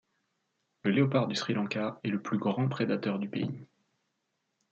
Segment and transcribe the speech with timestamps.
[0.81, 3.67] Le Léopard du Sri Lanka est le plus grand prédateur du pays.